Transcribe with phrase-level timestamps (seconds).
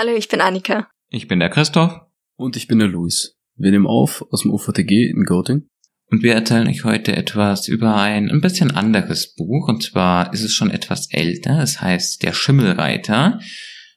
[0.00, 0.88] Hallo, ich bin Annika.
[1.08, 1.92] Ich bin der Christoph.
[2.36, 3.36] Und ich bin der Luis.
[3.56, 5.68] Wir nehmen auf aus dem UVTG in Göttingen.
[6.06, 9.66] Und wir erzählen euch heute etwas über ein ein bisschen anderes Buch.
[9.66, 11.58] Und zwar ist es schon etwas älter.
[11.60, 13.40] Es heißt Der Schimmelreiter.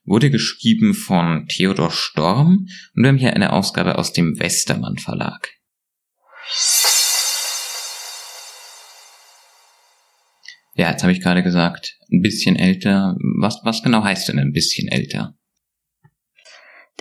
[0.03, 2.65] Wurde geschrieben von Theodor Storm.
[2.95, 5.49] Und wir haben hier eine Ausgabe aus dem Westermann Verlag.
[10.73, 13.15] Ja, jetzt habe ich gerade gesagt, ein bisschen älter.
[13.39, 15.35] Was, was genau heißt denn ein bisschen älter?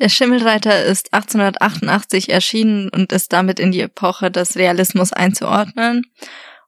[0.01, 6.07] Der Schimmelreiter ist 1888 erschienen und ist damit in die Epoche des Realismus einzuordnen.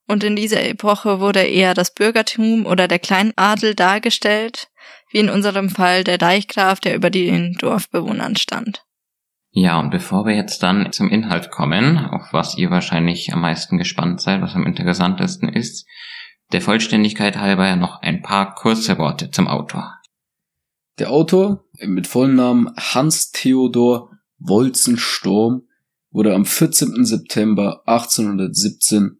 [0.06, 4.68] Und in dieser Epoche wurde eher das Bürgertum oder der Kleinadel dargestellt,
[5.10, 8.84] wie in unserem Fall der Deichgraf, der über den Dorfbewohnern stand.
[9.50, 13.78] Ja, und bevor wir jetzt dann zum Inhalt kommen, auf was ihr wahrscheinlich am meisten
[13.78, 15.86] gespannt seid, was am interessantesten ist,
[16.52, 19.94] der Vollständigkeit halber noch ein paar kurze Worte zum Autor.
[20.98, 25.62] Der Autor mit vollen Namen Hans Theodor Wolzensturm
[26.10, 27.06] wurde am 14.
[27.06, 29.18] September 1817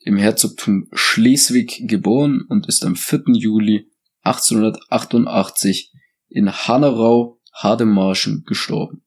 [0.00, 3.22] im Herzogtum Schleswig geboren und ist am 4.
[3.34, 3.88] Juli
[4.22, 5.92] 1888
[6.28, 9.04] in Hannerau Hademarschen gestorben.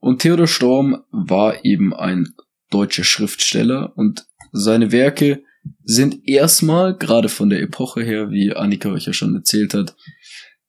[0.00, 2.34] Und Theodor Storm war eben ein
[2.70, 5.44] deutscher Schriftsteller und seine Werke
[5.84, 9.94] sind erstmal, gerade von der Epoche her, wie Annika euch ja schon erzählt hat,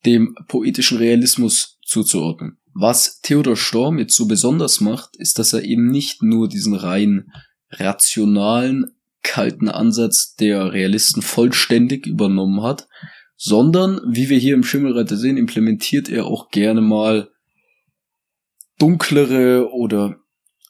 [0.05, 2.57] dem poetischen Realismus zuzuordnen.
[2.73, 7.31] Was Theodor Storm jetzt so besonders macht, ist, dass er eben nicht nur diesen rein
[7.71, 8.85] rationalen,
[9.21, 12.87] kalten Ansatz der Realisten vollständig übernommen hat,
[13.35, 17.29] sondern, wie wir hier im Schimmelreiter sehen, implementiert er auch gerne mal
[18.79, 20.15] dunklere oder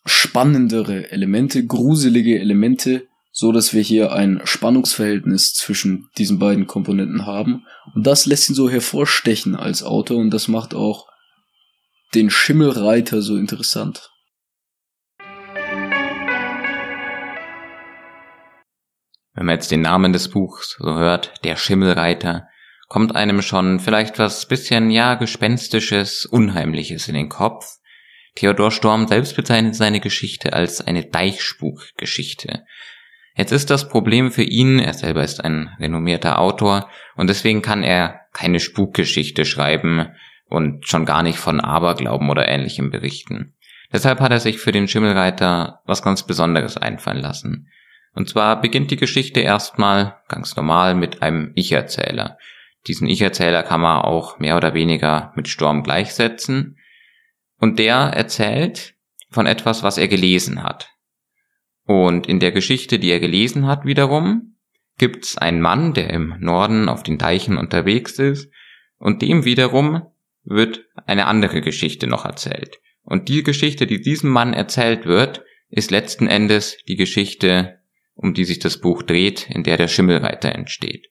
[0.05, 3.07] spannendere Elemente, gruselige Elemente,
[3.39, 7.66] so dass wir hier ein Spannungsverhältnis zwischen diesen beiden Komponenten haben.
[7.95, 11.07] Und das lässt ihn so hervorstechen als Autor und das macht auch
[12.13, 14.11] den Schimmelreiter so interessant.
[19.33, 22.50] Wenn man jetzt den Namen des Buchs so hört, der Schimmelreiter,
[22.89, 27.77] kommt einem schon vielleicht was bisschen, ja, gespenstisches, unheimliches in den Kopf.
[28.35, 32.66] Theodor Storm selbst bezeichnet seine Geschichte als eine Deichspukgeschichte.
[33.39, 37.83] Jetzt ist das Problem für ihn, er selber ist ein renommierter Autor und deswegen kann
[37.83, 40.09] er keine Spukgeschichte schreiben
[40.50, 43.55] und schon gar nicht von Aberglauben oder ähnlichem berichten.
[43.94, 47.69] Deshalb hat er sich für den Schimmelreiter was ganz Besonderes einfallen lassen.
[48.13, 52.38] Und zwar beginnt die Geschichte erstmal ganz normal mit einem Ich-Erzähler.
[52.88, 56.77] Diesen Ich-Erzähler kann man auch mehr oder weniger mit Sturm gleichsetzen.
[57.57, 58.95] Und der erzählt
[59.29, 60.89] von etwas, was er gelesen hat.
[61.89, 64.53] Und in der Geschichte, die er gelesen hat wiederum,
[65.00, 68.51] gibt's einen Mann, der im Norden auf den Deichen unterwegs ist,
[69.00, 70.03] und dem wiederum
[70.44, 72.79] wird eine andere Geschichte noch erzählt.
[73.01, 77.79] Und die Geschichte, die diesem Mann erzählt wird, ist letzten Endes die Geschichte,
[78.13, 81.07] um die sich das Buch dreht, in der der Schimmelreiter entsteht.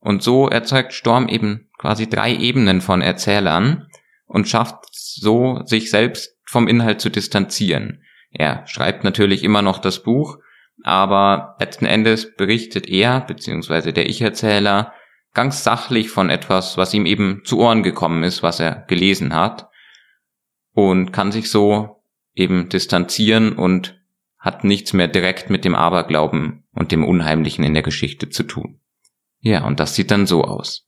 [0.00, 3.88] Und so erzeugt Storm eben quasi drei Ebenen von Erzählern
[4.26, 8.02] und schafft so, sich selbst vom Inhalt zu distanzieren.
[8.30, 10.38] Er schreibt natürlich immer noch das Buch,
[10.82, 14.92] aber letzten Endes berichtet er, beziehungsweise der Ich-Erzähler,
[15.34, 19.68] ganz sachlich von etwas, was ihm eben zu Ohren gekommen ist, was er gelesen hat,
[20.72, 22.02] und kann sich so
[22.34, 24.00] eben distanzieren und
[24.38, 28.80] hat nichts mehr direkt mit dem Aberglauben und dem Unheimlichen in der Geschichte zu tun.
[29.40, 30.87] Ja, und das sieht dann so aus.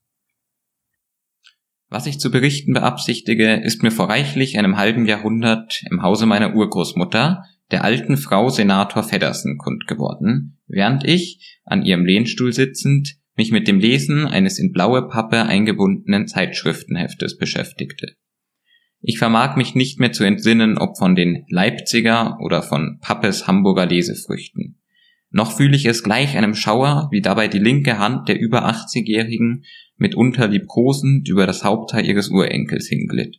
[1.91, 6.55] Was ich zu berichten beabsichtige, ist mir vor reichlich einem halben Jahrhundert im Hause meiner
[6.55, 13.51] Urgroßmutter, der alten Frau Senator Feddersen, kund geworden, während ich, an ihrem Lehnstuhl sitzend, mich
[13.51, 18.15] mit dem Lesen eines in blaue Pappe eingebundenen Zeitschriftenheftes beschäftigte.
[19.01, 23.87] Ich vermag mich nicht mehr zu entsinnen, ob von den Leipziger oder von Pappes Hamburger
[23.87, 24.81] Lesefrüchten.
[25.31, 29.65] Noch fühle ich es gleich einem Schauer, wie dabei die linke Hand der über 80-Jährigen
[30.01, 33.37] mitunter liebkosend über das Hauptteil ihres Urenkels hinglitt.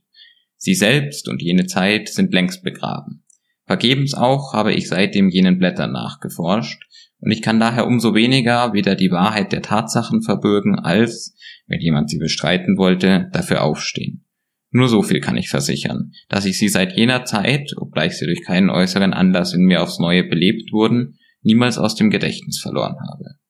[0.55, 3.23] Sie selbst und jene Zeit sind längst begraben.
[3.65, 6.83] Vergebens auch habe ich seitdem jenen Blättern nachgeforscht,
[7.19, 11.35] und ich kann daher umso weniger weder die Wahrheit der Tatsachen verbürgen, als,
[11.67, 14.25] wenn jemand sie bestreiten wollte, dafür aufstehen.
[14.71, 18.43] Nur so viel kann ich versichern, dass ich sie seit jener Zeit, obgleich sie durch
[18.43, 23.40] keinen äußeren Anlass in mir aufs Neue belebt wurden, niemals aus dem Gedächtnis verloren habe.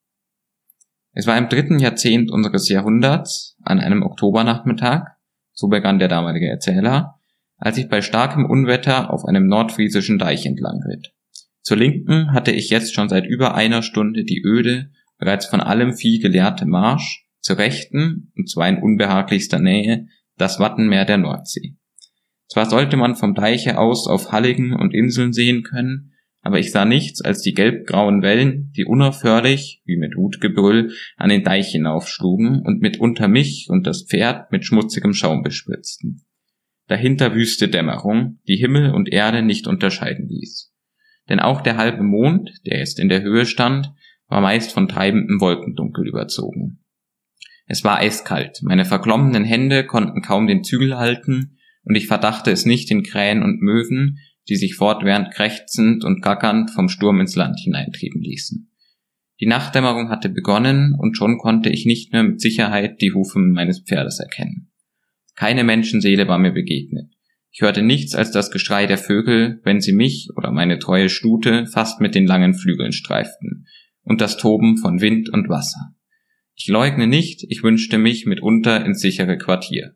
[1.13, 5.07] Es war im dritten Jahrzehnt unseres Jahrhunderts, an einem Oktobernachmittag,
[5.51, 7.19] so begann der damalige Erzähler,
[7.57, 11.13] als ich bei starkem Unwetter auf einem nordfriesischen Deich entlang ritt.
[11.61, 15.93] Zur Linken hatte ich jetzt schon seit über einer Stunde die öde, bereits von allem
[15.93, 20.07] Vieh geleerte Marsch, zur Rechten, und zwar in unbehaglichster Nähe,
[20.37, 21.75] das Wattenmeer der Nordsee.
[22.47, 26.10] Zwar sollte man vom Deiche aus auf Halligen und Inseln sehen können,
[26.41, 31.43] aber ich sah nichts als die gelbgrauen Wellen, die unaufhörlich, wie mit Wutgebrüll, an den
[31.43, 36.25] Deich hinaufschlugen und mitunter mich und das Pferd mit schmutzigem Schaum bespritzten.
[36.87, 40.73] Dahinter wüste Dämmerung, die Himmel und Erde nicht unterscheiden ließ.
[41.29, 43.93] Denn auch der halbe Mond, der jetzt in der Höhe stand,
[44.27, 46.79] war meist von treibendem Wolkendunkel überzogen.
[47.67, 52.65] Es war eiskalt, meine verklommenen Hände konnten kaum den Zügel halten, und ich verdachte es
[52.65, 57.59] nicht den Krähen und Möwen, die sich fortwährend krächzend und gackernd vom Sturm ins Land
[57.59, 58.71] hineintrieben ließen.
[59.39, 63.79] Die Nachtdämmerung hatte begonnen, und schon konnte ich nicht mehr mit Sicherheit die Hufe meines
[63.79, 64.71] Pferdes erkennen.
[65.35, 67.11] Keine Menschenseele war mir begegnet.
[67.51, 71.65] Ich hörte nichts als das Geschrei der Vögel, wenn sie mich oder meine treue Stute
[71.65, 73.65] fast mit den langen Flügeln streiften,
[74.03, 75.95] und das Toben von Wind und Wasser.
[76.55, 79.95] Ich leugne nicht, ich wünschte mich mitunter ins sichere Quartier.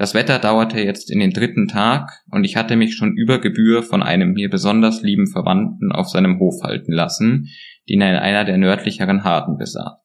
[0.00, 3.82] Das Wetter dauerte jetzt in den dritten Tag, und ich hatte mich schon über Gebühr
[3.82, 7.48] von einem mir besonders lieben Verwandten auf seinem Hof halten lassen,
[7.86, 9.98] den er in einer der nördlicheren Harden besaß.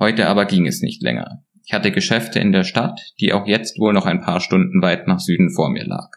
[0.00, 1.44] Heute aber ging es nicht länger.
[1.64, 5.06] Ich hatte Geschäfte in der Stadt, die auch jetzt wohl noch ein paar Stunden weit
[5.06, 6.08] nach Süden vor mir lag.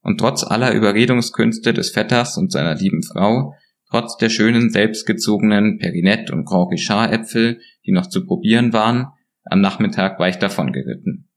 [0.00, 3.52] Und trotz aller Überredungskünste des Vetters und seiner lieben Frau,
[3.90, 9.08] trotz der schönen selbstgezogenen Perinette und Grand Richard Äpfel, die noch zu probieren waren,
[9.44, 11.28] am Nachmittag war ich davon geritten.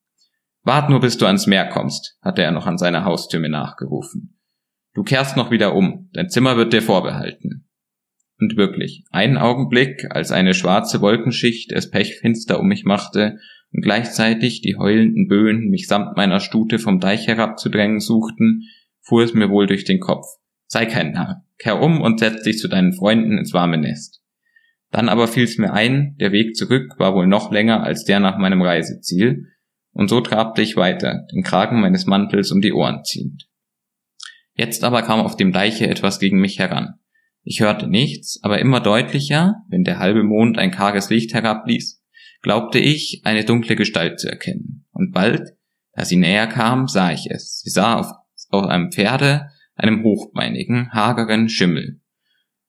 [0.67, 4.37] Wart nur, bis du ans Meer kommst, hatte er noch an seiner Haustür nachgerufen.
[4.93, 7.69] Du kehrst noch wieder um, dein Zimmer wird dir vorbehalten.
[8.37, 13.37] Und wirklich, einen Augenblick, als eine schwarze Wolkenschicht es pechfinster um mich machte
[13.71, 18.63] und gleichzeitig die heulenden Böen mich samt meiner Stute vom Deich herabzudrängen suchten,
[18.99, 20.25] fuhr es mir wohl durch den Kopf.
[20.65, 24.21] Sei kein Narr, kehr um und setz dich zu deinen Freunden ins warme Nest.
[24.91, 28.37] Dann aber fiel's mir ein, der Weg zurück war wohl noch länger als der nach
[28.37, 29.45] meinem Reiseziel,
[29.97, 33.47] und so trabte ich weiter, den Kragen meines Mantels um die Ohren ziehend.
[34.53, 36.99] Jetzt aber kam auf dem Deiche etwas gegen mich heran.
[37.41, 42.03] Ich hörte nichts, aber immer deutlicher, wenn der halbe Mond ein karges Licht herabließ,
[42.43, 44.85] glaubte ich, eine dunkle Gestalt zu erkennen.
[44.91, 45.57] Und bald,
[45.93, 47.61] da sie näher kam, sah ich es.
[47.61, 48.11] Sie sah auf,
[48.49, 52.01] auf einem Pferde, einem hochbeinigen, hageren Schimmel.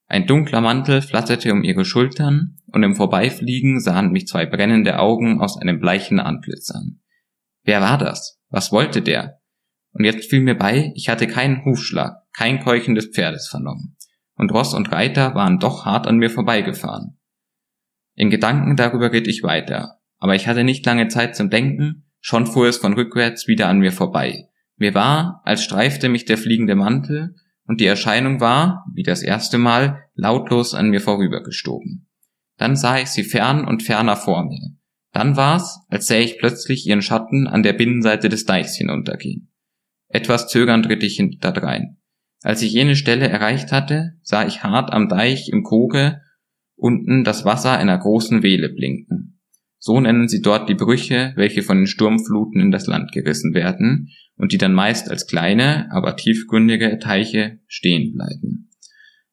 [0.06, 5.42] Ein dunkler Mantel flatterte um ihre Schultern, und im Vorbeifliegen sahen mich zwei brennende Augen
[5.42, 7.00] aus einem bleichen Antlitz an.
[7.68, 8.40] Wer war das?
[8.48, 9.42] Was wollte der?
[9.92, 13.94] Und jetzt fiel mir bei, ich hatte keinen Hufschlag, kein Keuchen des Pferdes vernommen.
[14.36, 17.18] Und Ross und Reiter waren doch hart an mir vorbeigefahren.
[18.14, 22.46] In Gedanken darüber ritt ich weiter, aber ich hatte nicht lange Zeit zum Denken, schon
[22.46, 24.48] fuhr es von rückwärts wieder an mir vorbei.
[24.78, 27.34] Mir war, als streifte mich der fliegende Mantel,
[27.66, 32.08] und die Erscheinung war, wie das erste Mal, lautlos an mir vorübergestoben.
[32.56, 34.77] Dann sah ich sie fern und ferner vor mir.
[35.18, 39.50] Dann war's, als sähe ich plötzlich ihren Schatten an der Binnenseite des Deichs hinuntergehen.
[40.06, 41.96] Etwas zögernd ritt ich hinterdrein.
[42.44, 46.20] Als ich jene Stelle erreicht hatte, sah ich hart am Deich im Koge
[46.76, 49.40] unten das Wasser einer großen Wehle blinken.
[49.78, 54.10] So nennen sie dort die Brüche, welche von den Sturmfluten in das Land gerissen werden
[54.36, 58.70] und die dann meist als kleine, aber tiefgründige Teiche stehen bleiben.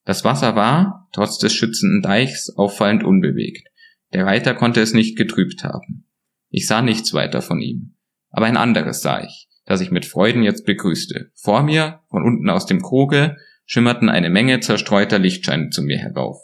[0.03, 3.67] Das Wasser war, trotz des schützenden Deichs, auffallend unbewegt.
[4.15, 6.05] Der Reiter konnte es nicht getrübt haben.
[6.49, 7.97] Ich sah nichts weiter von ihm.
[8.29, 11.31] Aber ein anderes sah ich, das ich mit Freuden jetzt begrüßte.
[11.35, 16.37] Vor mir, von unten aus dem Kroge, schimmerten eine Menge zerstreuter Lichtscheine zu mir herauf.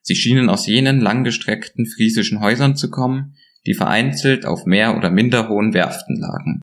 [0.00, 3.34] Sie schienen aus jenen langgestreckten friesischen Häusern zu kommen,
[3.66, 6.60] die vereinzelt auf mehr oder minder hohen Werften lagen.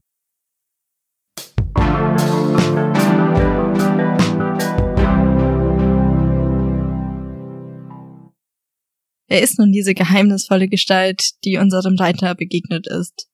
[9.28, 13.28] Wer ist nun diese geheimnisvolle Gestalt, die unserem Reiter begegnet ist?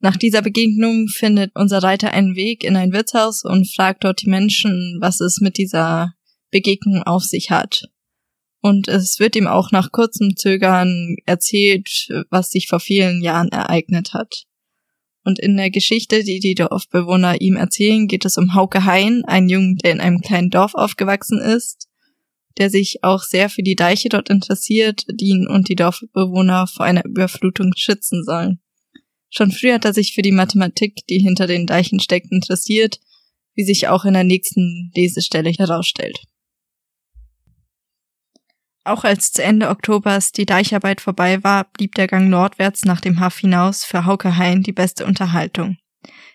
[0.00, 4.28] Nach dieser Begegnung findet unser Reiter einen Weg in ein Wirtshaus und fragt dort die
[4.28, 6.12] Menschen, was es mit dieser
[6.50, 7.84] Begegnung auf sich hat.
[8.60, 14.14] Und es wird ihm auch nach kurzem Zögern erzählt, was sich vor vielen Jahren ereignet
[14.14, 14.44] hat.
[15.24, 19.48] Und in der Geschichte, die die Dorfbewohner ihm erzählen, geht es um Hauke Hein, einen
[19.48, 21.83] Jungen, der in einem kleinen Dorf aufgewachsen ist
[22.58, 26.86] der sich auch sehr für die Deiche dort interessiert, die ihn und die Dorfbewohner vor
[26.86, 28.60] einer Überflutung schützen sollen.
[29.30, 33.00] Schon früh hat er sich für die Mathematik, die hinter den Deichen steckt, interessiert,
[33.54, 36.18] wie sich auch in der nächsten Lesestelle herausstellt.
[38.84, 43.18] Auch als zu Ende Oktobers die Deicharbeit vorbei war, blieb der Gang nordwärts nach dem
[43.18, 45.78] Haff hinaus für Hauke Hein die beste Unterhaltung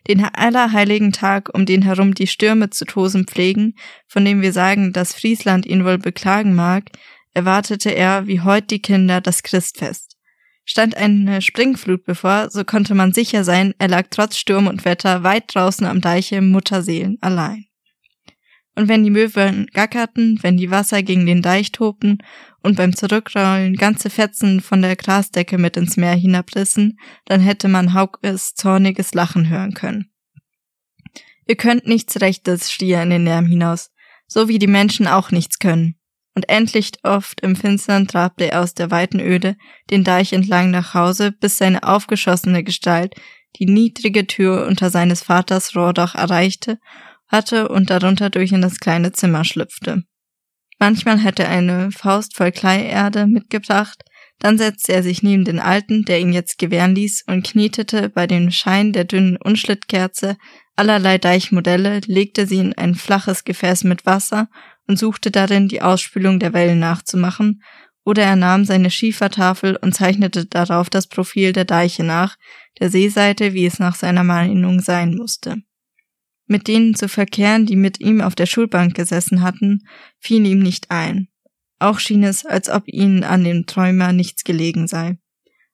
[0.08, 3.76] den allerheiligen Tag, um den herum die Stürme zu tosen pflegen,
[4.08, 6.86] von dem wir sagen, dass Friesland ihn wohl beklagen mag,
[7.34, 10.18] erwartete er wie heut die Kinder das Christfest.
[10.66, 15.24] Stand eine Springflut bevor, so konnte man sicher sein, er lag trotz Sturm und Wetter
[15.24, 17.66] weit draußen am Deiche Mutterseelen allein.
[18.76, 22.20] Und wenn die Möwen gackerten, wenn die Wasser gegen den Deich tobten
[22.62, 27.94] und beim Zurückrollen ganze Fetzen von der Grasdecke mit ins Meer hinabrissen, dann hätte man
[27.94, 30.12] Haukes zorniges Lachen hören können.
[31.48, 33.92] Ihr könnt nichts Rechtes, schrie er in den Lärm hinaus,
[34.28, 36.00] so wie die Menschen auch nichts können
[36.39, 39.58] und endlich oft im Finstern trabte er aus der weiten Öde
[39.89, 43.13] den Deich entlang nach Hause, bis seine aufgeschossene Gestalt
[43.58, 46.80] die niedrige Tür unter seines Vaters Rohrdach erreichte
[47.28, 50.04] hatte und darunter durch in das kleine Zimmer schlüpfte.
[50.79, 54.03] Manchmal hätte er eine Faust voll Kleierde mitgebracht,
[54.39, 58.25] dann setzte er sich neben den Alten, der ihn jetzt gewähren ließ, und knietete bei
[58.25, 60.38] dem Schein der dünnen Unschlittkerze.
[60.77, 64.48] Allerlei Deichmodelle, legte sie in ein flaches Gefäß mit Wasser
[64.88, 67.62] und suchte darin die Ausspülung der Wellen nachzumachen,
[68.05, 72.38] oder er nahm seine Schiefertafel und zeichnete darauf das Profil der Deiche nach,
[72.79, 75.57] der Seeseite, wie es nach seiner Meinung sein musste.
[76.51, 79.84] Mit denen zu verkehren, die mit ihm auf der Schulbank gesessen hatten,
[80.20, 81.27] fiel ihm nicht ein.
[81.77, 85.20] Auch schien es, als ob ihnen an dem Träumer nichts gelegen sei.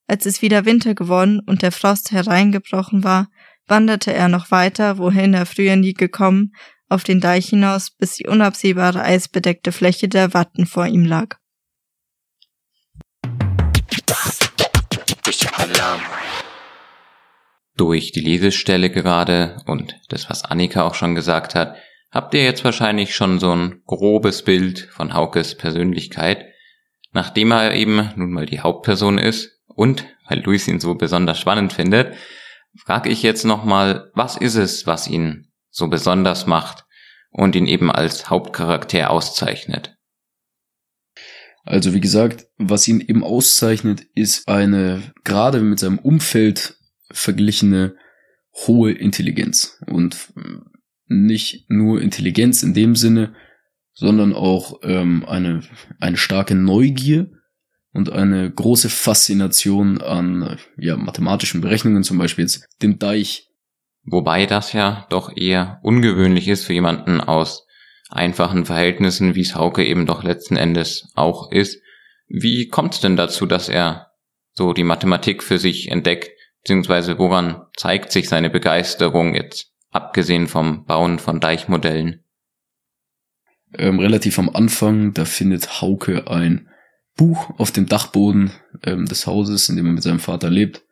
[0.06, 3.30] Als es wieder Winter geworden und der Frost hereingebrochen war,
[3.68, 6.52] wanderte er noch weiter, wohin er früher nie gekommen,
[6.90, 11.38] auf den Deich hinaus, bis die unabsehbare eisbedeckte Fläche der Watten vor ihm lag.
[17.78, 21.76] Durch die Lesestelle gerade und das, was Annika auch schon gesagt hat,
[22.12, 26.46] habt ihr jetzt wahrscheinlich schon so ein grobes Bild von Haukes Persönlichkeit.
[27.12, 31.74] Nachdem er eben nun mal die Hauptperson ist und weil Luis ihn so besonders spannend
[31.74, 32.16] findet,
[32.78, 36.86] frage ich jetzt nochmal, was ist es, was ihn so besonders macht
[37.32, 39.98] und ihn eben als Hauptcharakter auszeichnet.
[41.66, 46.78] Also wie gesagt, was ihn eben auszeichnet, ist eine gerade mit seinem Umfeld
[47.16, 47.96] verglichene
[48.68, 49.82] hohe Intelligenz.
[49.88, 50.34] Und
[51.08, 53.36] nicht nur Intelligenz in dem Sinne,
[53.94, 55.62] sondern auch ähm, eine,
[56.00, 57.32] eine starke Neugier
[57.92, 63.50] und eine große Faszination an ja, mathematischen Berechnungen, zum Beispiel jetzt den Deich.
[64.04, 67.66] Wobei das ja doch eher ungewöhnlich ist für jemanden aus
[68.10, 71.82] einfachen Verhältnissen, wie es Hauke eben doch letzten Endes auch ist.
[72.28, 74.12] Wie kommt es denn dazu, dass er
[74.52, 76.30] so die Mathematik für sich entdeckt,
[76.66, 82.24] beziehungsweise woran zeigt sich seine Begeisterung jetzt, abgesehen vom Bauen von Deichmodellen?
[83.78, 86.68] Ähm, relativ am Anfang, da findet Hauke ein
[87.16, 88.52] Buch auf dem Dachboden
[88.84, 90.84] ähm, des Hauses, in dem er mit seinem Vater lebt.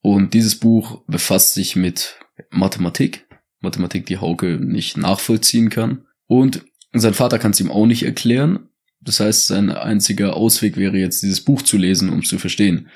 [0.00, 2.18] Und dieses Buch befasst sich mit
[2.48, 3.26] Mathematik.
[3.60, 6.06] Mathematik, die Hauke nicht nachvollziehen kann.
[6.26, 8.70] Und sein Vater kann es ihm auch nicht erklären.
[9.02, 12.88] Das heißt, sein einziger Ausweg wäre jetzt, dieses Buch zu lesen, um es zu verstehen.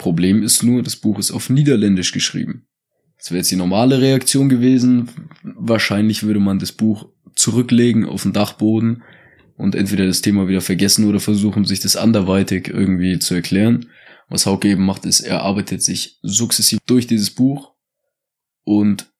[0.00, 2.66] Problem ist nur, das Buch ist auf Niederländisch geschrieben.
[3.18, 5.10] Das wäre jetzt die normale Reaktion gewesen.
[5.42, 9.02] Wahrscheinlich würde man das Buch zurücklegen auf den Dachboden
[9.58, 13.90] und entweder das Thema wieder vergessen oder versuchen, sich das anderweitig irgendwie zu erklären.
[14.30, 17.74] Was Hauke eben macht, ist, er arbeitet sich sukzessiv durch dieses Buch
[18.64, 19.12] und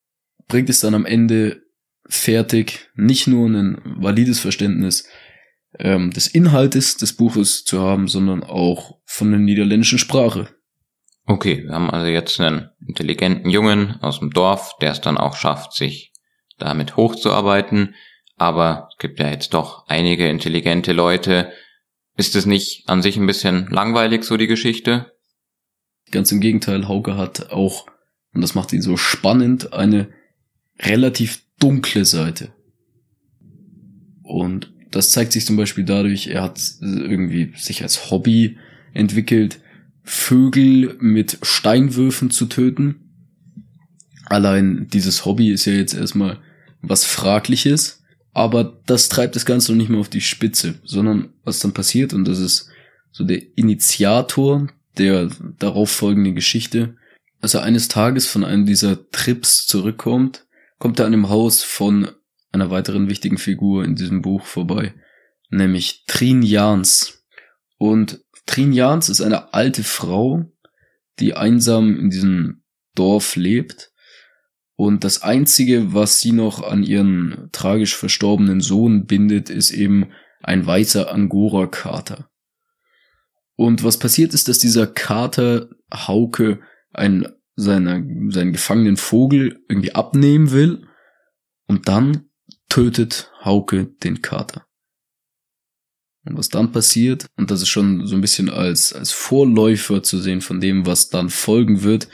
[0.48, 1.62] bringt es dann am Ende
[2.08, 5.06] fertig, nicht nur ein valides Verständnis
[5.78, 10.48] ähm, des Inhaltes des Buches zu haben, sondern auch von der niederländischen Sprache.
[11.30, 15.36] Okay, wir haben also jetzt einen intelligenten Jungen aus dem Dorf, der es dann auch
[15.36, 16.12] schafft, sich
[16.58, 17.94] damit hochzuarbeiten.
[18.36, 21.52] Aber es gibt ja jetzt doch einige intelligente Leute.
[22.16, 25.12] Ist es nicht an sich ein bisschen langweilig, so die Geschichte?
[26.10, 27.86] Ganz im Gegenteil, Hauke hat auch
[28.34, 30.08] und das macht ihn so spannend, eine
[30.80, 32.52] relativ dunkle Seite.
[34.24, 38.58] Und das zeigt sich zum Beispiel dadurch, er hat irgendwie sich als Hobby
[38.94, 39.60] entwickelt,
[40.12, 43.12] Vögel mit Steinwürfen zu töten.
[44.26, 46.40] Allein dieses Hobby ist ja jetzt erstmal
[46.82, 48.02] was Fragliches,
[48.32, 52.12] aber das treibt das Ganze noch nicht mehr auf die Spitze, sondern was dann passiert,
[52.12, 52.68] und das ist
[53.12, 54.66] so der Initiator
[54.98, 56.96] der darauf folgenden Geschichte,
[57.40, 60.44] als er eines Tages von einem dieser Trips zurückkommt,
[60.80, 62.08] kommt er an dem Haus von
[62.50, 64.92] einer weiteren wichtigen Figur in diesem Buch vorbei,
[65.50, 67.24] nämlich Trin Jans.
[67.78, 70.44] Und Trin Jans ist eine alte Frau,
[71.20, 72.64] die einsam in diesem
[72.96, 73.92] Dorf lebt.
[74.74, 80.10] Und das einzige, was sie noch an ihren tragisch verstorbenen Sohn bindet, ist eben
[80.42, 82.28] ein weißer Angora-Kater.
[83.54, 86.58] Und was passiert ist, dass dieser Kater Hauke
[86.92, 90.88] ein, seiner, seinen gefangenen Vogel irgendwie abnehmen will
[91.68, 92.30] und dann
[92.68, 94.66] tötet Hauke den Kater.
[96.30, 100.20] Und was dann passiert, und das ist schon so ein bisschen als, als Vorläufer zu
[100.20, 102.06] sehen von dem, was dann folgen wird,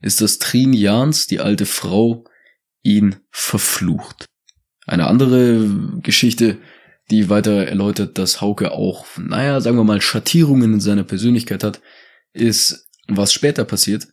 [0.00, 2.24] ist, dass Trin Jans, die alte Frau,
[2.84, 4.26] ihn verflucht.
[4.86, 5.68] Eine andere
[6.00, 6.58] Geschichte,
[7.10, 11.80] die weiter erläutert, dass Hauke auch, naja, sagen wir mal, Schattierungen in seiner Persönlichkeit hat,
[12.32, 14.06] ist, was später passiert,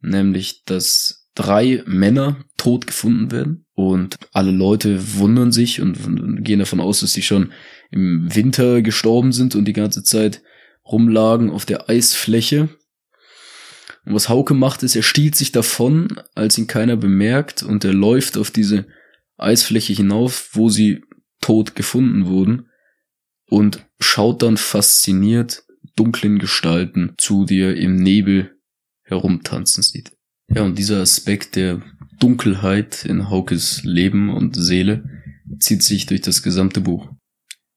[0.00, 6.80] nämlich, dass drei Männer tot gefunden werden und alle Leute wundern sich und gehen davon
[6.80, 7.52] aus, dass sie schon
[7.90, 10.42] im Winter gestorben sind und die ganze Zeit
[10.84, 12.68] rumlagen auf der Eisfläche.
[14.04, 17.94] Und was Hauke macht, ist, er stiehlt sich davon, als ihn keiner bemerkt und er
[17.94, 18.86] läuft auf diese
[19.36, 21.02] Eisfläche hinauf, wo sie
[21.40, 22.68] tot gefunden wurden
[23.46, 25.64] und schaut dann fasziniert
[25.96, 28.56] dunklen Gestalten zu, die er im Nebel
[29.02, 30.12] herumtanzen sieht.
[30.48, 31.82] Ja, und dieser Aspekt der
[32.18, 35.04] Dunkelheit in Haukes Leben und Seele
[35.58, 37.10] zieht sich durch das gesamte Buch.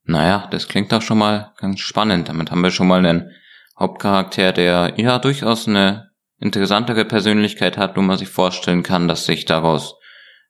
[0.07, 2.29] Naja, das klingt doch schon mal ganz spannend.
[2.29, 3.31] Damit haben wir schon mal einen
[3.77, 9.43] Hauptcharakter, der ja durchaus eine interessantere Persönlichkeit hat, wo man sich vorstellen kann, dass sich
[9.43, 9.95] daraus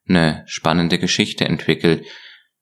[0.08, 2.06] eine spannende Geschichte entwickelt.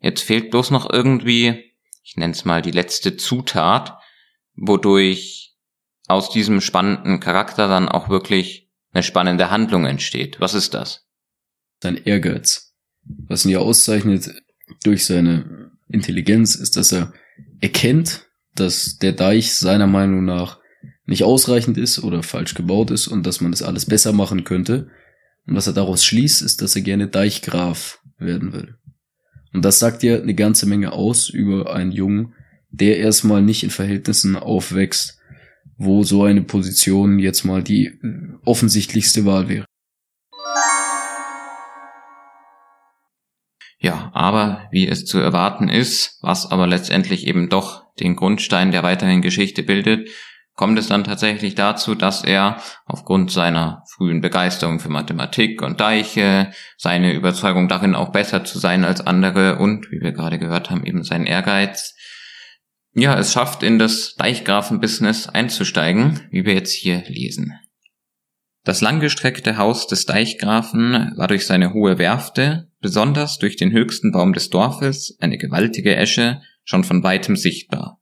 [0.00, 3.98] Jetzt fehlt bloß noch irgendwie, ich nenne es mal die letzte Zutat,
[4.54, 5.54] wodurch
[6.08, 10.40] aus diesem spannenden Charakter dann auch wirklich eine spannende Handlung entsteht.
[10.40, 11.06] Was ist das?
[11.82, 12.74] Sein Ehrgeiz.
[13.28, 14.30] Was ihn ja auszeichnet
[14.82, 17.12] durch seine Intelligenz ist, dass er
[17.60, 20.58] erkennt, dass der Deich seiner Meinung nach
[21.04, 24.88] nicht ausreichend ist oder falsch gebaut ist und dass man das alles besser machen könnte.
[25.46, 28.76] Und was er daraus schließt, ist, dass er gerne Deichgraf werden will.
[29.52, 32.34] Und das sagt ja eine ganze Menge aus über einen Jungen,
[32.70, 35.18] der erstmal nicht in Verhältnissen aufwächst,
[35.78, 37.92] wo so eine Position jetzt mal die
[38.44, 39.64] offensichtlichste Wahl wäre.
[43.86, 48.82] Ja, aber wie es zu erwarten ist, was aber letztendlich eben doch den Grundstein der
[48.82, 50.08] weiteren Geschichte bildet,
[50.54, 56.50] kommt es dann tatsächlich dazu, dass er aufgrund seiner frühen Begeisterung für Mathematik und Deiche,
[56.76, 60.84] seine Überzeugung darin auch besser zu sein als andere und, wie wir gerade gehört haben,
[60.84, 61.94] eben sein Ehrgeiz,
[62.92, 67.56] ja, es schafft, in das Deichgrafen-Business einzusteigen, wie wir jetzt hier lesen.
[68.64, 74.32] Das langgestreckte Haus des Deichgrafen war durch seine hohe Werfte, besonders durch den höchsten Baum
[74.32, 78.00] des Dorfes, eine gewaltige Esche, schon von weitem sichtbar.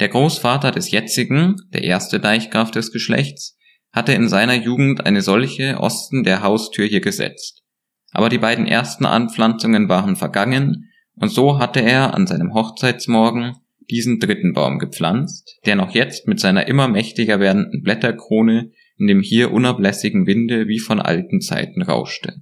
[0.00, 3.58] Der Großvater des jetzigen, der erste Deichgraf des Geschlechts,
[3.92, 7.64] hatte in seiner Jugend eine solche Osten der Haustür hier gesetzt.
[8.12, 13.56] Aber die beiden ersten Anpflanzungen waren vergangen, und so hatte er an seinem Hochzeitsmorgen
[13.90, 19.20] diesen dritten Baum gepflanzt, der noch jetzt mit seiner immer mächtiger werdenden Blätterkrone in dem
[19.20, 22.40] hier unablässigen Winde wie von alten Zeiten rauschte.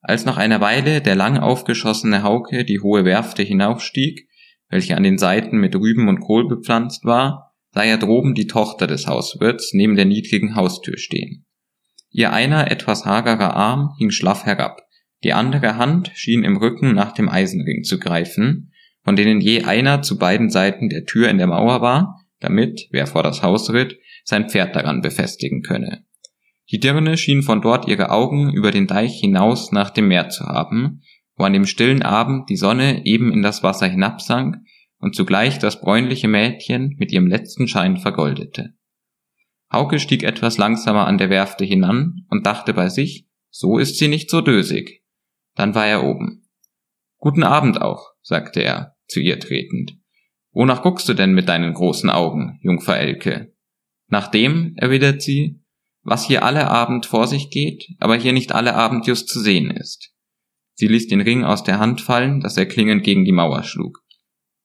[0.00, 4.28] Als nach einer Weile der lang aufgeschossene Hauke die hohe Werfte hinaufstieg,
[4.68, 8.86] welche an den Seiten mit Rüben und Kohl bepflanzt war, sah er droben die Tochter
[8.86, 11.44] des Hauswirts neben der niedrigen Haustür stehen.
[12.10, 14.80] Ihr einer etwas hagerer Arm hing schlaff herab,
[15.22, 18.72] die andere Hand schien im Rücken nach dem Eisenring zu greifen,
[19.04, 23.06] von denen je einer zu beiden Seiten der Tür in der Mauer war, damit, wer
[23.06, 26.04] vor das Haus ritt, sein Pferd daran befestigen könne.
[26.70, 30.44] Die Dirne schien von dort ihre Augen über den Deich hinaus nach dem Meer zu
[30.44, 31.02] haben,
[31.36, 34.56] wo an dem stillen Abend die Sonne eben in das Wasser hinabsank
[34.98, 38.74] und zugleich das bräunliche Mädchen mit ihrem letzten Schein vergoldete.
[39.72, 44.08] Hauke stieg etwas langsamer an der Werfte hinan und dachte bei sich, so ist sie
[44.08, 45.02] nicht so dösig.
[45.54, 46.48] Dann war er oben.
[47.18, 49.96] Guten Abend auch, sagte er, zu ihr tretend.
[50.52, 53.54] Wonach guckst du denn mit deinen großen Augen, Jungfer Elke?
[54.08, 55.60] Nach dem, erwidert sie,
[56.02, 59.70] was hier alle Abend vor sich geht, aber hier nicht alle Abend just zu sehen
[59.70, 60.12] ist.
[60.74, 64.02] Sie ließ den Ring aus der Hand fallen, dass er klingend gegen die Mauer schlug.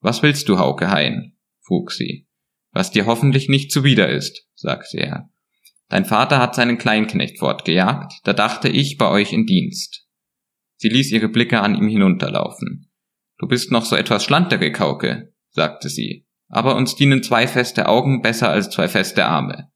[0.00, 1.36] Was willst du, Hauke Hein?
[1.60, 2.26] frug sie.
[2.72, 5.30] Was dir hoffentlich nicht zuwider ist, sagte er.
[5.88, 10.06] Dein Vater hat seinen Kleinknecht fortgejagt, da dachte ich bei euch in Dienst.
[10.76, 12.90] Sie ließ ihre Blicke an ihm hinunterlaufen.
[13.38, 18.22] Du bist noch so etwas schlanterig, Hauke, sagte sie, aber uns dienen zwei feste Augen
[18.22, 19.70] besser als zwei feste Arme.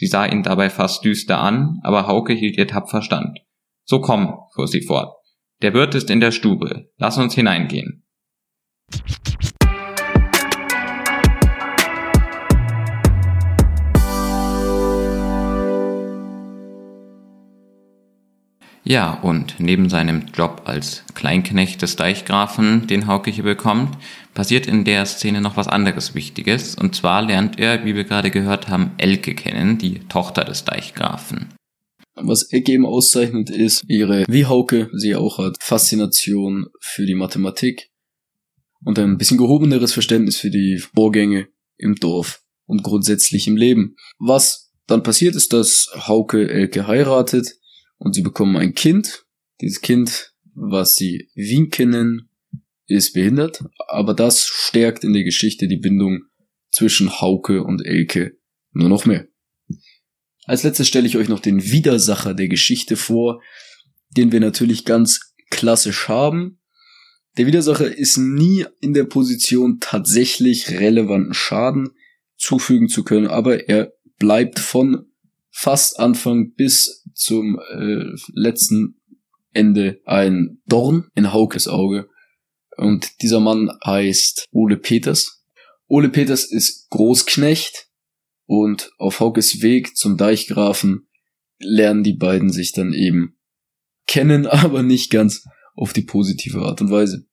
[0.00, 3.40] Sie sah ihn dabei fast düster an, aber Hauke hielt ihr tapfer stand.
[3.84, 5.14] So komm, fuhr sie fort.
[5.60, 6.88] Der Wirt ist in der Stube.
[6.96, 8.02] Lass uns hineingehen.
[18.82, 23.98] Ja, und neben seinem Job als Kleinknecht des Deichgrafen, den Hauke hier bekommt,
[24.40, 26.74] passiert in der Szene noch was anderes Wichtiges.
[26.74, 31.52] Und zwar lernt er, wie wir gerade gehört haben, Elke kennen, die Tochter des Deichgrafen.
[32.14, 37.90] Was Elke eben auszeichnet, ist ihre, wie Hauke sie auch hat, Faszination für die Mathematik.
[38.82, 43.94] und ein bisschen gehobeneres Verständnis für die Vorgänge im Dorf und grundsätzlich im Leben.
[44.18, 47.58] Was dann passiert ist, dass Hauke Elke heiratet
[47.98, 49.26] und sie bekommen ein Kind.
[49.60, 52.29] Dieses Kind, was sie Wienke nennen,
[52.96, 56.24] ist behindert, aber das stärkt in der Geschichte die Bindung
[56.70, 58.36] zwischen Hauke und Elke
[58.72, 59.26] nur noch mehr.
[60.44, 63.42] Als letztes stelle ich euch noch den Widersacher der Geschichte vor,
[64.16, 66.60] den wir natürlich ganz klassisch haben.
[67.36, 71.90] Der Widersacher ist nie in der Position, tatsächlich relevanten Schaden
[72.36, 75.06] zufügen zu können, aber er bleibt von
[75.50, 78.96] fast Anfang bis zum äh, letzten
[79.52, 82.08] Ende ein Dorn in Haukes Auge.
[82.80, 85.44] Und dieser Mann heißt Ole Peters.
[85.86, 87.88] Ole Peters ist Großknecht
[88.46, 91.06] und auf Haukes Weg zum Deichgrafen
[91.58, 93.36] lernen die beiden sich dann eben
[94.06, 97.26] kennen, aber nicht ganz auf die positive Art und Weise.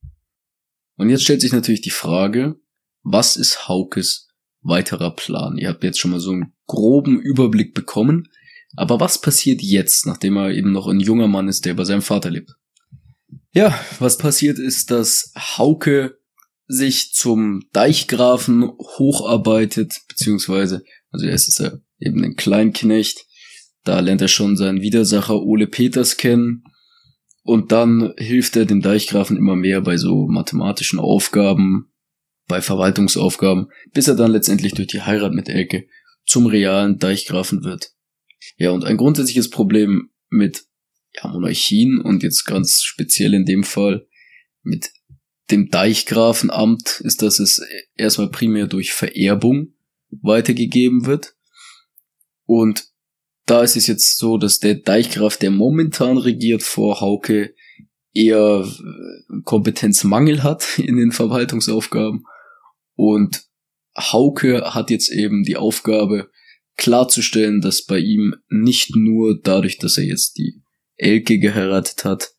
[0.97, 2.59] Und jetzt stellt sich natürlich die Frage,
[3.03, 4.27] was ist Haukes
[4.61, 5.57] weiterer Plan?
[5.57, 8.27] Ihr habt jetzt schon mal so einen groben Überblick bekommen,
[8.75, 12.01] aber was passiert jetzt, nachdem er eben noch ein junger Mann ist, der bei seinem
[12.01, 12.51] Vater lebt?
[13.51, 16.19] Ja, was passiert ist, dass Hauke
[16.67, 23.25] sich zum Deichgrafen hocharbeitet, beziehungsweise also erst ist er eben ein Kleinknecht.
[23.83, 26.63] Da lernt er schon seinen Widersacher Ole Peters kennen.
[27.43, 31.91] Und dann hilft er dem Deichgrafen immer mehr bei so mathematischen Aufgaben,
[32.47, 35.87] bei Verwaltungsaufgaben, bis er dann letztendlich durch die Heirat mit Elke
[36.25, 37.93] zum realen Deichgrafen wird.
[38.57, 40.65] Ja, und ein grundsätzliches Problem mit
[41.17, 44.07] ja, Monarchien und jetzt ganz speziell in dem Fall
[44.63, 44.91] mit
[45.49, 47.61] dem Deichgrafenamt ist, dass es
[47.95, 49.73] erstmal primär durch Vererbung
[50.09, 51.35] weitergegeben wird.
[52.45, 52.85] Und
[53.45, 57.55] da ist es jetzt so, dass der Deichgraf, der momentan regiert vor Hauke,
[58.13, 58.67] eher
[59.45, 62.25] Kompetenzmangel hat in den Verwaltungsaufgaben.
[62.95, 63.45] Und
[63.97, 66.29] Hauke hat jetzt eben die Aufgabe,
[66.75, 70.61] klarzustellen, dass bei ihm nicht nur dadurch, dass er jetzt die
[70.97, 72.31] Elke geheiratet hat,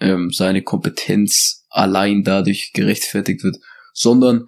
[0.00, 3.56] ähm, seine Kompetenz allein dadurch gerechtfertigt wird,
[3.92, 4.46] sondern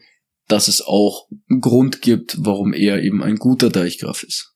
[0.48, 4.55] dass es auch einen Grund gibt, warum er eben ein guter Deichgraf ist.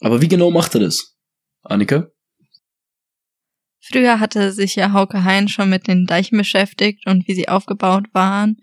[0.00, 1.16] Aber wie genau macht er das?
[1.62, 2.08] Annika?
[3.80, 8.06] Früher hatte sich ja Hauke Hein schon mit den Deichen beschäftigt und wie sie aufgebaut
[8.12, 8.56] waren.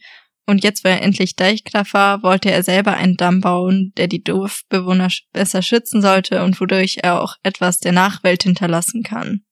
[0.45, 4.21] Und jetzt, wo er endlich Deichgraf war, wollte er selber einen Damm bauen, der die
[4.21, 9.44] Dorfbewohner besser schützen sollte und wodurch er auch etwas der Nachwelt hinterlassen kann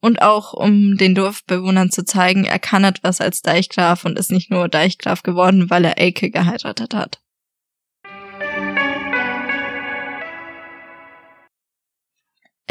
[0.00, 4.50] und auch um den Dorfbewohnern zu zeigen, er kann etwas als Deichgraf und ist nicht
[4.50, 7.20] nur Deichgraf geworden, weil er Elke geheiratet hat.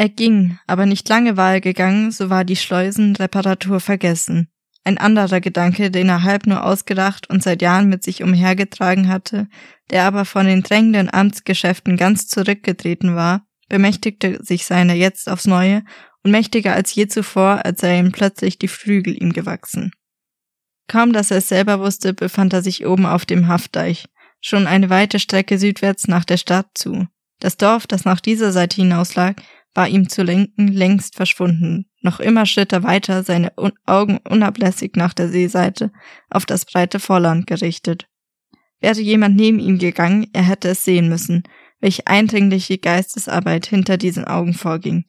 [0.00, 4.48] Er ging, aber nicht lange war er gegangen, so war die Schleusenreparatur vergessen.
[4.84, 9.48] Ein anderer Gedanke, den er halb nur ausgedacht und seit Jahren mit sich umhergetragen hatte,
[9.90, 15.82] der aber von den drängenden Amtsgeschäften ganz zurückgetreten war, bemächtigte sich seiner jetzt aufs Neue
[16.24, 19.92] und mächtiger als je zuvor, als seien plötzlich die Flügel ihm gewachsen.
[20.88, 24.06] Kaum dass er es selber wusste, befand er sich oben auf dem Haftdeich,
[24.40, 27.06] schon eine weite Strecke südwärts nach der Stadt zu.
[27.40, 29.42] Das Dorf, das nach dieser Seite hinauslag,
[29.74, 31.86] war ihm zu lenken längst verschwunden.
[32.00, 33.52] Noch immer schritt er weiter, seine
[33.86, 35.92] Augen unablässig nach der Seeseite,
[36.30, 38.08] auf das breite Vorland gerichtet.
[38.80, 41.42] Wäre jemand neben ihm gegangen, er hätte es sehen müssen,
[41.80, 45.04] welche eindringliche Geistesarbeit hinter diesen Augen vorging,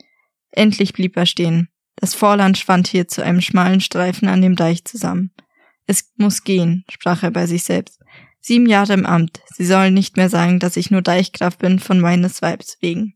[0.52, 1.70] Endlich blieb er stehen.
[1.96, 5.32] Das Vorland schwand hier zu einem schmalen Streifen an dem Deich zusammen.
[5.86, 8.00] Es muss gehen, sprach er bei sich selbst.
[8.42, 9.42] Sieben Jahre im Amt.
[9.54, 13.16] Sie sollen nicht mehr sagen, dass ich nur Deichgraf bin von meines Weibs wegen.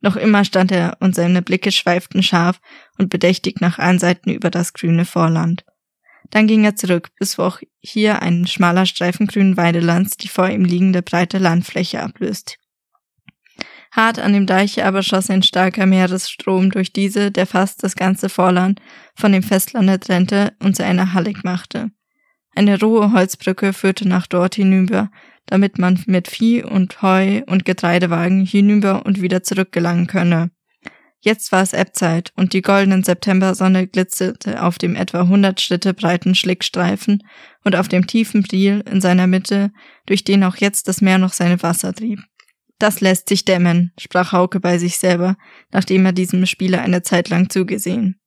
[0.00, 2.60] Noch immer stand er und seine Blicke schweiften scharf
[2.98, 5.64] und bedächtig nach allen Seiten über das grüne Vorland.
[6.30, 10.64] Dann ging er zurück, bis auch hier ein schmaler Streifen grünen Weidelands die vor ihm
[10.64, 12.58] liegende breite Landfläche ablöst.
[13.92, 18.30] Hart an dem Deiche aber schoss ein starker Meeresstrom durch diese, der fast das ganze
[18.30, 18.80] Vorland
[19.14, 21.90] von dem Festlande trennte und zu einer Hallig machte.
[22.54, 25.10] Eine rohe Holzbrücke führte nach dort hinüber,
[25.44, 30.50] damit man mit Vieh und Heu und Getreidewagen hinüber und wieder zurückgelangen könne.
[31.20, 36.34] Jetzt war es Ebbzeit und die goldenen Septembersonne glitzerte auf dem etwa hundert Schritte breiten
[36.34, 37.22] Schlickstreifen
[37.62, 39.70] und auf dem tiefen Priel in seiner Mitte,
[40.06, 42.20] durch den auch jetzt das Meer noch seine Wasser trieb.
[42.82, 45.36] Das lässt sich dämmen, sprach Hauke bei sich selber,
[45.70, 48.18] nachdem er diesem Spieler eine Zeit lang zugesehen.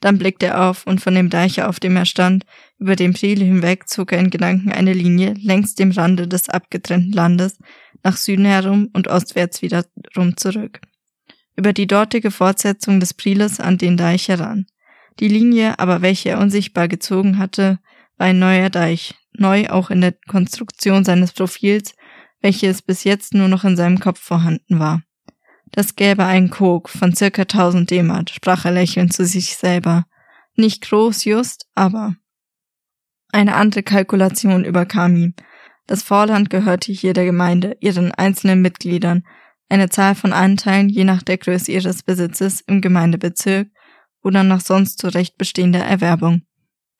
[0.00, 2.44] Dann blickte er auf und von dem Deiche, auf dem er stand,
[2.80, 7.12] über den Priel hinweg zog er in Gedanken eine Linie längs dem Rande des abgetrennten
[7.12, 7.58] Landes,
[8.02, 10.80] nach Süden herum und ostwärts wiederum zurück.
[11.54, 14.66] Über die dortige Fortsetzung des Prieles an den Deich heran.
[15.20, 17.78] Die Linie aber, welche er unsichtbar gezogen hatte,
[18.16, 21.94] war ein neuer Deich, neu auch in der Konstruktion seines Profils,
[22.40, 25.02] welches bis jetzt nur noch in seinem Kopf vorhanden war.
[25.72, 30.06] Das gäbe einen Kog von circa 1000 D-Mark, sprach er lächelnd zu sich selber.
[30.56, 32.16] Nicht groß just, aber.
[33.32, 35.34] Eine andere Kalkulation überkam ihm.
[35.86, 39.24] Das Vorland gehörte hier der Gemeinde, ihren einzelnen Mitgliedern,
[39.68, 43.68] eine Zahl von Anteilen je nach der Größe ihres Besitzes im Gemeindebezirk
[44.22, 46.42] oder nach sonst zurecht bestehender Erwerbung.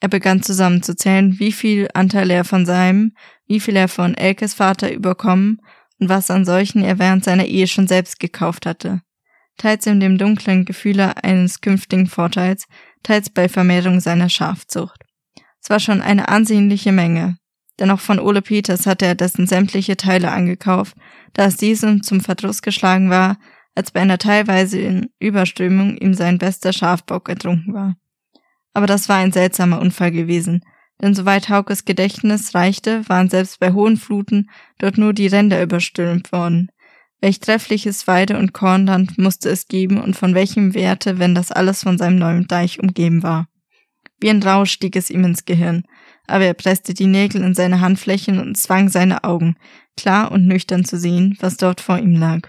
[0.01, 3.15] Er begann zusammenzuzählen, wie viel Anteil er von seinem,
[3.51, 5.61] wie viel er von Elkes Vater überkommen
[5.99, 9.03] und was an solchen er während seiner Ehe schon selbst gekauft hatte.
[9.57, 12.69] Teils in dem dunklen Gefühle eines künftigen Vorteils,
[13.03, 15.05] teils bei Vermehrung seiner Schafzucht.
[15.61, 17.39] Es war schon eine ansehnliche Menge,
[17.81, 20.97] denn auch von Ole Peters hatte er dessen sämtliche Teile angekauft,
[21.33, 23.37] da es diesem zum Verdruss geschlagen war,
[23.75, 27.97] als bei einer teilweise Überströmung ihm sein bester Schafbock ertrunken war.
[28.75, 30.63] Aber das war ein seltsamer Unfall gewesen,
[31.01, 36.33] denn soweit Haukes Gedächtnis reichte, waren selbst bei hohen Fluten dort nur die Ränder überstürmt
[36.33, 36.71] worden.
[37.21, 41.83] Welch treffliches Weide- und Kornland musste es geben und von welchem Werte, wenn das alles
[41.83, 43.47] von seinem neuen Deich umgeben war.
[44.21, 45.85] Wie ein Rausch stieg es ihm ins Gehirn,
[46.27, 49.57] aber er presste die Nägel in seine Handflächen und zwang seine Augen,
[49.97, 52.49] klar und nüchtern zu sehen, was dort vor ihm lag.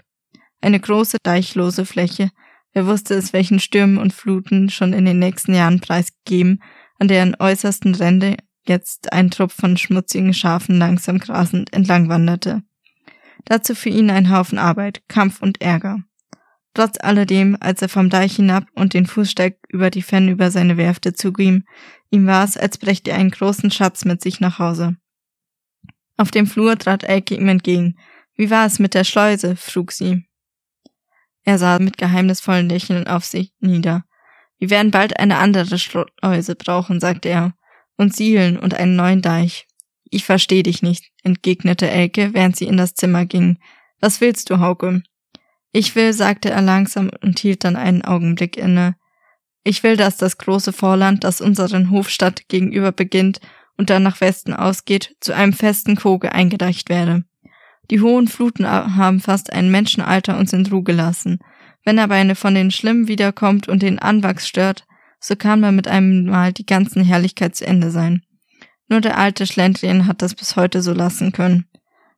[0.60, 2.30] Eine große, deichlose Fläche,
[2.74, 6.62] Wer wusste es, welchen Stürmen und Fluten schon in den nächsten Jahren preisgegeben,
[7.02, 12.62] an deren äußersten Ränder jetzt ein Trupp von schmutzigen Schafen langsam grasend entlang wanderte.
[13.44, 15.98] Dazu für ihn ein Haufen Arbeit, Kampf und Ärger.
[16.74, 20.76] Trotz alledem, als er vom Deich hinab und den Fußsteig über die Fenne über seine
[20.76, 21.64] Werfte zuging,
[22.10, 24.94] ihm war es, als brächte er einen großen Schatz mit sich nach Hause.
[26.16, 27.98] Auf dem Flur trat Elke ihm entgegen.
[28.36, 29.56] Wie war es mit der Schleuse?
[29.56, 30.24] frug sie.
[31.42, 34.04] Er sah mit geheimnisvollen Lächeln auf sich nieder.
[34.62, 37.52] Wir werden bald eine andere Schleuse brauchen, sagte er,
[37.96, 39.66] und Siegeln und einen neuen Deich.
[40.08, 43.58] Ich versteh dich nicht, entgegnete Elke, während sie in das Zimmer ging.
[43.98, 45.02] Was willst du, Hauke?
[45.72, 48.94] Ich will, sagte er langsam und hielt dann einen Augenblick inne.
[49.64, 53.40] Ich will, dass das große Vorland, das unseren Hofstadt gegenüber beginnt
[53.76, 57.24] und dann nach Westen ausgeht, zu einem festen Koge eingedeicht werde.
[57.90, 61.40] Die hohen Fluten haben fast ein Menschenalter uns in Ruhe gelassen.
[61.84, 64.84] Wenn aber eine von den Schlimmen wiederkommt und den Anwachs stört,
[65.20, 68.22] so kann man mit einem Mal die ganzen Herrlichkeit zu Ende sein.
[68.88, 71.66] Nur der alte Schlendrien hat das bis heute so lassen können.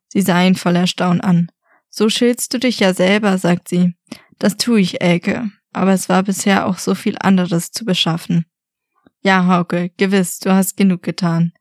[0.09, 1.51] Sie sah ihn voll Erstaunen an.
[1.89, 3.95] So schiltst du dich ja selber, sagt sie.
[4.39, 5.51] Das tue ich, Elke.
[5.73, 8.47] Aber es war bisher auch so viel anderes zu beschaffen.
[9.23, 11.53] Ja, Hauke, gewiss, du hast genug getan.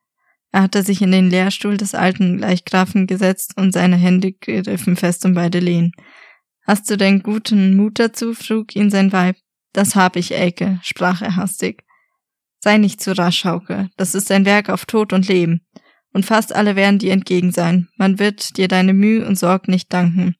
[0.52, 5.24] Er hatte sich in den Lehrstuhl des alten Leichgrafen gesetzt und seine Hände griffen fest
[5.24, 5.92] um beide Lehen.
[6.66, 8.34] Hast du denn guten Mut dazu?
[8.34, 9.36] frug ihn sein Weib.
[9.72, 11.84] Das hab ich, Elke, sprach er hastig.
[12.60, 13.90] Sei nicht zu rasch, Hauke.
[13.98, 15.66] Das ist ein Werk auf Tod und Leben.
[16.14, 17.88] Und fast alle werden dir entgegen sein.
[17.96, 20.36] Man wird dir deine Mühe und Sorg nicht danken.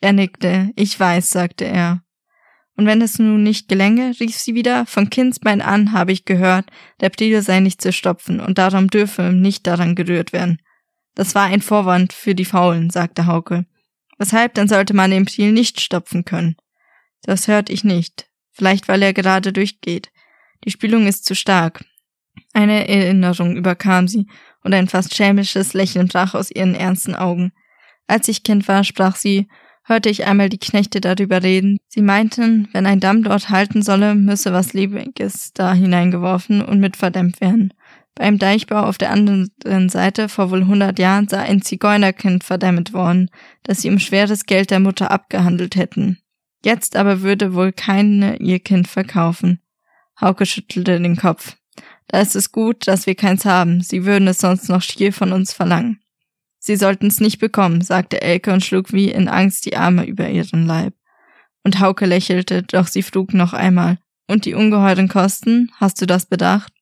[0.00, 0.70] Er nickte.
[0.76, 2.02] Ich weiß, sagte er.
[2.76, 6.66] Und wenn es nun nicht gelänge, rief sie wieder, von Kindsbein an habe ich gehört,
[7.00, 10.60] der Priel sei nicht zu stopfen und darum dürfe nicht daran gerührt werden.
[11.14, 13.66] Das war ein Vorwand für die Faulen, sagte Hauke.
[14.18, 16.56] Weshalb dann sollte man den Priel nicht stopfen können?
[17.22, 18.28] Das hört ich nicht.
[18.52, 20.10] Vielleicht weil er gerade durchgeht.
[20.64, 21.84] Die Spülung ist zu stark.
[22.52, 24.26] Eine Erinnerung überkam sie,
[24.62, 27.52] und ein fast schelmisches Lächeln brach aus ihren ernsten Augen.
[28.06, 29.46] Als ich Kind war, sprach sie,
[29.84, 31.78] hörte ich einmal die Knechte darüber reden.
[31.86, 36.96] Sie meinten, wenn ein Damm dort halten solle, müsse was Lebendiges da hineingeworfen und mit
[36.96, 37.72] verdämmt werden.
[38.16, 43.30] Beim Deichbau auf der anderen Seite vor wohl hundert Jahren sei ein Zigeunerkind verdämmt worden,
[43.62, 46.18] das sie um schweres Geld der Mutter abgehandelt hätten.
[46.64, 49.60] Jetzt aber würde wohl keine ihr Kind verkaufen.
[50.18, 51.56] Hauke schüttelte den Kopf.
[52.08, 53.82] Da ist es gut, dass wir keins haben.
[53.82, 56.00] Sie würden es sonst noch schier von uns verlangen.
[56.58, 60.66] Sie sollten's nicht bekommen, sagte Elke und schlug wie in Angst die Arme über ihren
[60.66, 60.94] Leib.
[61.64, 63.98] Und Hauke lächelte, doch sie frug noch einmal.
[64.26, 66.72] Und die ungeheuren Kosten, hast du das bedacht?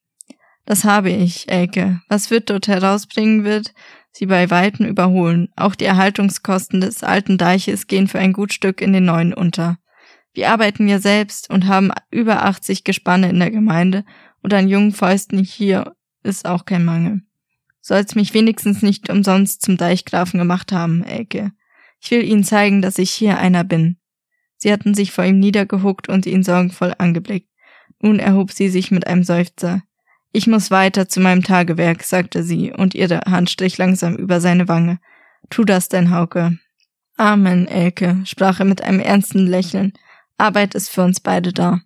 [0.65, 2.01] Das habe ich, Elke.
[2.09, 3.75] Was wird dort herausbringen wird,
[4.13, 5.49] sie bei Weitem überholen.
[5.57, 9.79] Auch die Erhaltungskosten des alten Deiches gehen für ein gut Stück in den neuen unter.
[10.33, 14.05] Wir arbeiten ja selbst und haben über 80 Gespanne in der Gemeinde
[14.43, 17.23] und an jungen Fäusten hier ist auch kein Mangel
[17.85, 21.53] soll's mich wenigstens nicht umsonst zum Deichgrafen gemacht haben, Elke.
[22.01, 23.99] Ich will Ihnen zeigen, dass ich hier einer bin.
[24.57, 27.51] Sie hatten sich vor ihm niedergehuckt und ihn sorgenvoll angeblickt.
[28.01, 29.83] Nun erhob sie sich mit einem Seufzer.
[30.37, 34.67] Ich muss weiter zu meinem Tagewerk, sagte sie, und ihre Hand strich langsam über seine
[34.67, 34.99] Wange.
[35.49, 36.59] Tu das denn, Hauke.
[37.17, 39.93] Amen, Elke, sprach er mit einem ernsten Lächeln.
[40.37, 41.83] Arbeit ist für uns beide da.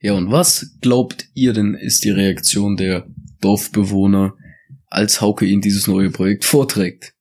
[0.00, 3.06] Ja, und was glaubt ihr denn ist die Reaktion der
[3.40, 4.34] Dorfbewohner,
[4.88, 7.13] als Hauke ihnen dieses neue Projekt vorträgt?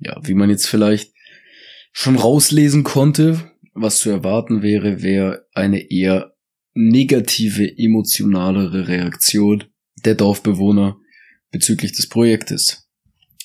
[0.00, 1.12] Ja, wie man jetzt vielleicht
[1.92, 6.34] schon rauslesen konnte, was zu erwarten wäre, wäre eine eher
[6.74, 9.64] negative, emotionalere Reaktion
[10.04, 10.96] der Dorfbewohner
[11.50, 12.88] bezüglich des Projektes.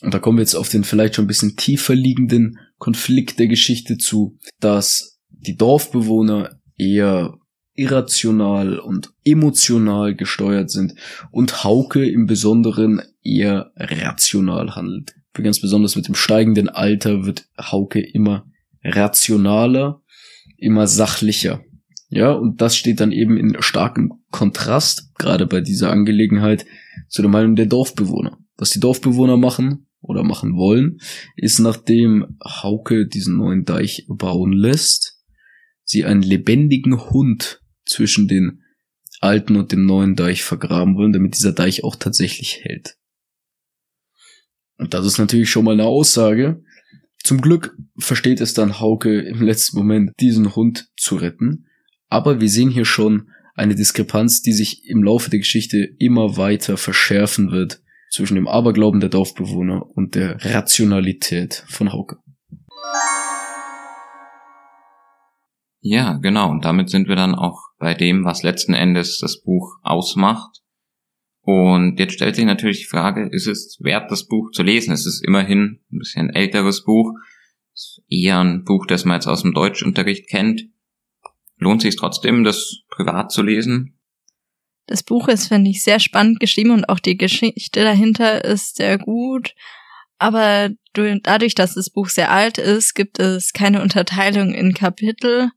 [0.01, 3.47] Und da kommen wir jetzt auf den vielleicht schon ein bisschen tiefer liegenden Konflikt der
[3.47, 7.37] Geschichte zu, dass die Dorfbewohner eher
[7.73, 10.93] irrational und emotional gesteuert sind
[11.31, 15.15] und Hauke im Besonderen eher rational handelt.
[15.43, 18.45] Ganz besonders mit dem steigenden Alter wird Hauke immer
[18.83, 20.01] rationaler,
[20.57, 21.63] immer sachlicher.
[22.09, 26.65] Ja, und das steht dann eben in starkem Kontrast, gerade bei dieser Angelegenheit,
[27.09, 28.37] zu der Meinung der Dorfbewohner.
[28.57, 30.99] Was die Dorfbewohner machen oder machen wollen,
[31.35, 35.19] ist nachdem Hauke diesen neuen Deich bauen lässt,
[35.83, 38.61] sie einen lebendigen Hund zwischen den
[39.19, 42.97] alten und dem neuen Deich vergraben wollen, damit dieser Deich auch tatsächlich hält.
[44.77, 46.61] Und das ist natürlich schon mal eine Aussage.
[47.23, 51.65] Zum Glück versteht es dann Hauke im letzten Moment, diesen Hund zu retten.
[52.07, 56.77] Aber wir sehen hier schon eine Diskrepanz, die sich im Laufe der Geschichte immer weiter
[56.77, 62.17] verschärfen wird zwischen dem Aberglauben der Dorfbewohner und der Rationalität von Hauke.
[65.81, 66.49] Ja, genau.
[66.49, 70.61] Und damit sind wir dann auch bei dem, was letzten Endes das Buch ausmacht.
[71.45, 74.91] Und jetzt stellt sich natürlich die Frage, ist es wert, das Buch zu lesen?
[74.91, 77.11] Es ist immerhin ein bisschen älteres Buch.
[77.71, 80.63] Ist eher ein Buch, das man jetzt aus dem Deutschunterricht kennt.
[81.57, 83.99] Lohnt sich trotzdem, das privat zu lesen?
[84.87, 88.97] Das Buch ist, finde ich, sehr spannend geschrieben und auch die Geschichte dahinter ist sehr
[88.97, 89.53] gut.
[90.17, 95.51] Aber dadurch, dass das Buch sehr alt ist, gibt es keine Unterteilung in Kapitel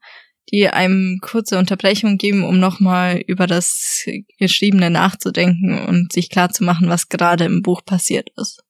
[0.50, 4.04] die einem kurze Unterbrechung geben, um nochmal über das
[4.38, 8.62] Geschriebene nachzudenken und sich klarzumachen, was gerade im Buch passiert ist.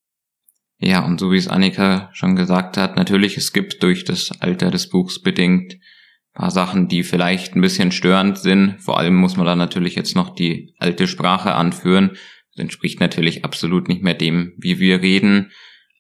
[0.81, 4.71] Ja, und so wie es Annika schon gesagt hat, natürlich, es gibt durch das Alter
[4.71, 5.77] des Buchs bedingt
[6.39, 8.77] paar Sachen, die vielleicht ein bisschen störend sind.
[8.79, 12.11] Vor allem muss man da natürlich jetzt noch die alte Sprache anführen.
[12.55, 15.51] Das entspricht natürlich absolut nicht mehr dem, wie wir reden.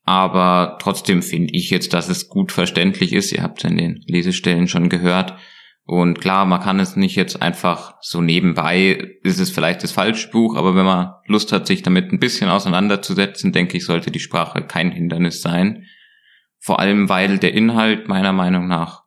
[0.04, 3.32] Aber trotzdem finde ich jetzt, dass es gut verständlich ist.
[3.32, 5.34] Ihr habt es in den Lesestellen schon gehört.
[5.90, 10.28] Und klar, man kann es nicht jetzt einfach so nebenbei, ist es vielleicht das falsche
[10.28, 14.20] Buch, aber wenn man Lust hat, sich damit ein bisschen auseinanderzusetzen, denke ich, sollte die
[14.20, 15.86] Sprache kein Hindernis sein.
[16.58, 19.04] Vor allem, weil der Inhalt meiner Meinung nach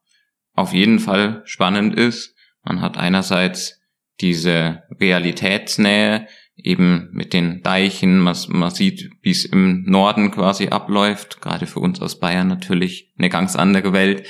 [0.54, 2.36] auf jeden Fall spannend ist.
[2.63, 3.80] Man hat einerseits
[4.20, 11.41] diese Realitätsnähe, eben mit den Deichen, man, man sieht, wie es im Norden quasi abläuft,
[11.41, 14.26] gerade für uns aus Bayern natürlich eine ganz andere Welt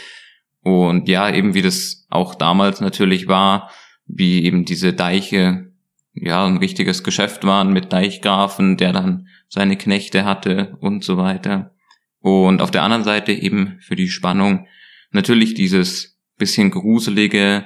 [0.64, 3.72] und ja, eben wie das auch damals natürlich war,
[4.06, 5.72] wie eben diese Deiche
[6.14, 11.74] ja ein richtiges Geschäft waren mit Deichgrafen, der dann seine Knechte hatte und so weiter.
[12.20, 14.68] Und auf der anderen Seite eben für die Spannung
[15.12, 17.66] natürlich dieses bisschen gruselige,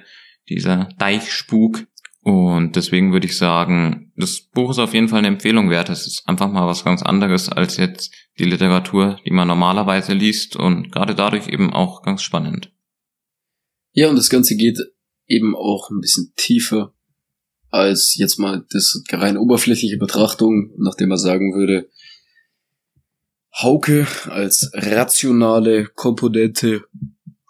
[0.49, 1.85] dieser Deichspuk.
[2.21, 5.89] Und deswegen würde ich sagen, das Buch ist auf jeden Fall eine Empfehlung wert.
[5.89, 10.55] Es ist einfach mal was ganz anderes als jetzt die Literatur, die man normalerweise liest
[10.55, 12.71] und gerade dadurch eben auch ganz spannend.
[13.95, 14.77] Ja, und das Ganze geht
[15.25, 16.93] eben auch ein bisschen tiefer
[17.69, 21.89] als jetzt mal das rein oberflächliche Betrachtung, nachdem man sagen würde,
[23.53, 26.83] Hauke als rationale Komponente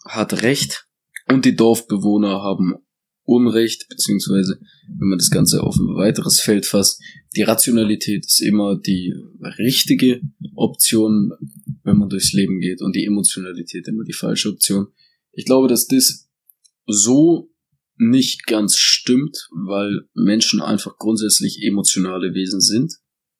[0.05, 0.88] hat Recht
[1.27, 2.75] und die Dorfbewohner haben
[3.23, 4.60] Unrecht, beziehungsweise
[4.99, 7.01] wenn man das Ganze auf ein weiteres Feld fasst,
[7.36, 9.15] die Rationalität ist immer die
[9.58, 10.21] richtige
[10.55, 11.34] Option,
[11.84, 14.89] wenn man durchs Leben geht und die Emotionalität immer die falsche Option.
[15.31, 16.24] Ich glaube, dass das
[16.86, 17.52] so
[17.98, 22.93] nicht ganz stimmt, weil Menschen einfach grundsätzlich emotionale Wesen sind.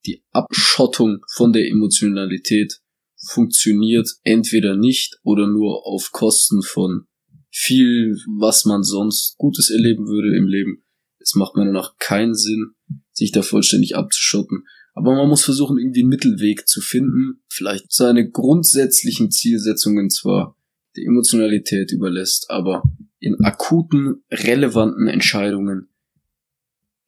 [0.06, 2.80] Die Abschottung von der Emotionalität
[3.28, 7.08] funktioniert entweder nicht oder nur auf Kosten von
[7.52, 10.84] viel, was man sonst Gutes erleben würde im Leben.
[11.20, 12.76] Es macht meiner nach keinen Sinn,
[13.12, 14.66] sich da vollständig abzuschotten.
[14.94, 20.58] Aber man muss versuchen, irgendwie einen Mittelweg zu finden, vielleicht seine grundsätzlichen Zielsetzungen zwar
[20.96, 22.84] der Emotionalität überlässt, aber
[23.20, 25.90] in akuten, relevanten Entscheidungen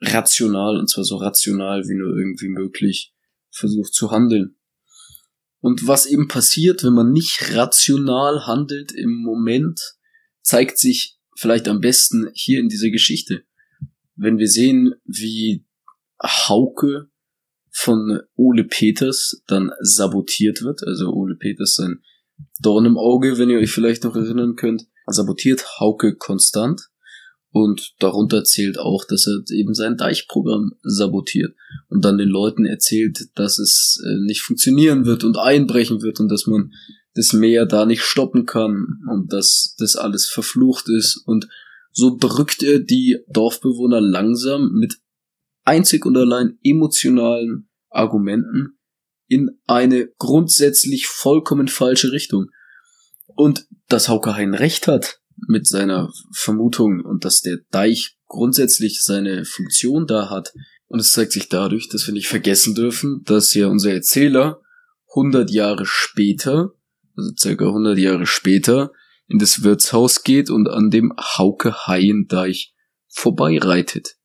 [0.02, 3.14] rational, und zwar so rational wie nur irgendwie möglich,
[3.50, 4.56] versucht zu handeln.
[5.60, 9.82] Und was eben passiert, wenn man nicht rational handelt im Moment,
[10.42, 13.44] zeigt sich vielleicht am besten hier in dieser Geschichte.
[14.16, 15.66] Wenn wir sehen, wie
[16.22, 17.10] Hauke
[17.72, 22.02] von Ole Peters dann sabotiert wird, also Ole Peters sein
[22.60, 26.90] Dorn im Auge, wenn ihr euch vielleicht noch erinnern könnt, sabotiert Hauke konstant
[27.52, 31.56] Und darunter zählt auch, dass er eben sein Deichprogramm sabotiert
[31.90, 36.30] und dann den Leuten erzählt, dass es äh, nicht funktionieren wird und einbrechen wird und
[36.30, 36.72] dass man
[37.16, 41.24] das Meer da nicht stoppen kann und dass das alles verflucht ist.
[41.26, 41.48] Und
[41.92, 45.00] so drückt er die Dorfbewohner langsam mit
[45.64, 48.77] einzig und allein emotionalen Argumenten
[49.28, 52.50] in eine grundsätzlich vollkommen falsche Richtung.
[53.28, 59.46] Und dass Hauke Hein recht hat mit seiner Vermutung und dass der Deich grundsätzlich seine
[59.46, 60.54] Funktion da hat.
[60.88, 64.62] Und es zeigt sich dadurch, dass wir nicht vergessen dürfen, dass ja unser Erzähler
[65.10, 66.74] 100 Jahre später,
[67.16, 68.92] also circa 100 Jahre später,
[69.28, 72.74] in das Wirtshaus geht und an dem Hauke Haien Deich
[73.10, 74.18] vorbeireitet,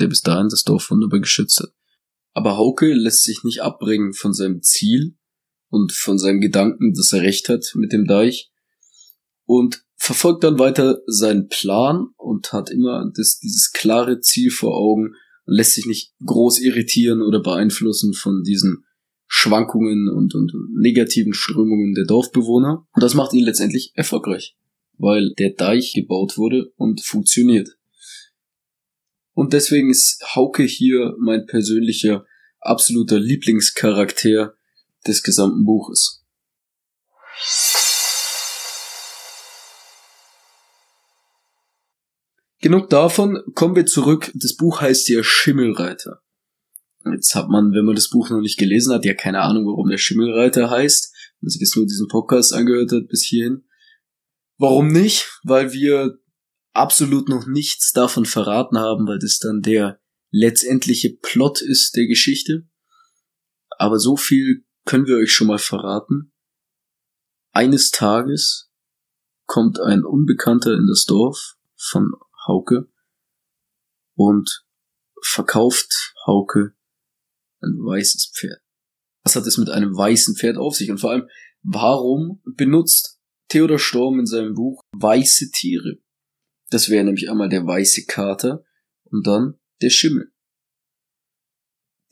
[0.00, 1.70] der bis dahin das Dorf wunderbar geschützt hat.
[2.32, 5.14] Aber Hauke lässt sich nicht abbringen von seinem Ziel
[5.68, 8.50] und von seinem Gedanken, dass er recht hat mit dem Deich
[9.44, 15.14] und verfolgt dann weiter seinen Plan und hat immer das, dieses klare Ziel vor Augen
[15.46, 18.84] und lässt sich nicht groß irritieren oder beeinflussen von diesen
[19.26, 22.86] Schwankungen und, und, und negativen Strömungen der Dorfbewohner.
[22.92, 24.56] Und das macht ihn letztendlich erfolgreich,
[24.98, 27.70] weil der Deich gebaut wurde und funktioniert.
[29.34, 32.26] Und deswegen ist Hauke hier mein persönlicher
[32.60, 34.54] absoluter Lieblingscharakter
[35.06, 36.24] des gesamten Buches.
[42.60, 44.30] Genug davon, kommen wir zurück.
[44.34, 46.22] Das Buch heißt ja Schimmelreiter.
[47.12, 49.88] Jetzt hat man, wenn man das Buch noch nicht gelesen hat, ja keine Ahnung, warum
[49.88, 51.12] der Schimmelreiter heißt.
[51.12, 53.64] Wenn man sich jetzt nur diesen Podcast angehört hat bis hierhin.
[54.58, 55.40] Warum nicht?
[55.42, 56.20] Weil wir
[56.72, 60.00] absolut noch nichts davon verraten haben, weil das dann der
[60.30, 62.66] letztendliche Plot ist der Geschichte.
[63.78, 66.32] Aber so viel können wir euch schon mal verraten.
[67.52, 68.70] Eines Tages
[69.46, 72.12] kommt ein Unbekannter in das Dorf von
[72.46, 72.90] Hauke
[74.14, 74.64] und
[75.22, 76.74] verkauft Hauke
[77.60, 78.60] ein weißes Pferd.
[79.24, 80.90] Was hat es mit einem weißen Pferd auf sich?
[80.90, 81.28] Und vor allem,
[81.62, 85.98] warum benutzt Theodor Storm in seinem Buch weiße Tiere?
[86.72, 88.64] Das wäre nämlich einmal der weiße Kater
[89.04, 90.32] und dann der Schimmel.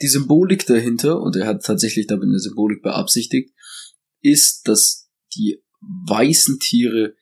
[0.03, 3.55] Die Symbolik dahinter, und er hat tatsächlich damit eine Symbolik beabsichtigt,
[4.21, 7.15] ist, dass die weißen Tiere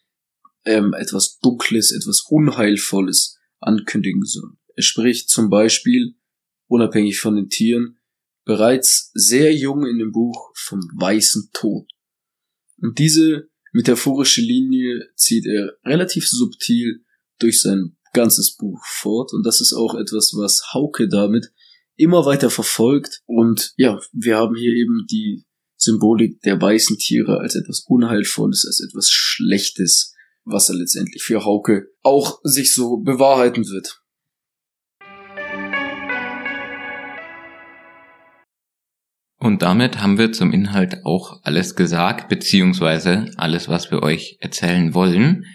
[0.64, 4.58] ähm, etwas Dunkles, etwas Unheilvolles ankündigen sollen.
[4.74, 6.16] Er spricht zum Beispiel,
[6.66, 7.98] unabhängig von den Tieren,
[8.46, 11.88] bereits sehr jung in dem Buch vom weißen Tod.
[12.78, 17.04] Und diese metaphorische Linie zieht er relativ subtil
[17.38, 19.32] durch sein ganzes Buch fort.
[19.32, 21.50] Und das ist auch etwas, was Hauke damit
[21.96, 23.22] immer weiter verfolgt.
[23.26, 25.44] Und ja, wir haben hier eben die
[25.76, 30.14] Symbolik der weißen Tiere als etwas Unheilvolles, als etwas Schlechtes,
[30.44, 34.00] was er letztendlich für Hauke auch sich so bewahrheiten wird.
[39.40, 44.94] Und damit haben wir zum Inhalt auch alles gesagt, beziehungsweise alles, was wir euch erzählen
[44.94, 45.46] wollen.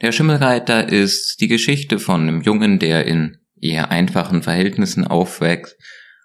[0.00, 5.76] Der Schimmelreiter ist die Geschichte von einem Jungen, der in eher einfachen Verhältnissen aufwächst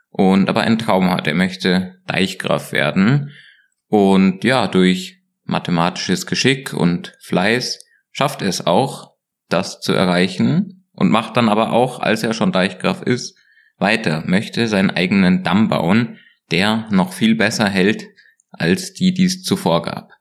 [0.10, 1.28] und aber einen Traum hat.
[1.28, 3.32] Er möchte Deichgraf werden
[3.88, 7.80] und ja, durch mathematisches Geschick und Fleiß
[8.12, 9.16] schafft es auch,
[9.50, 13.36] das zu erreichen und macht dann aber auch, als er schon Deichgraf ist,
[13.78, 16.20] weiter, möchte seinen eigenen Damm bauen,
[16.52, 18.06] der noch viel besser hält,
[18.52, 20.12] als die, die es zuvor gab.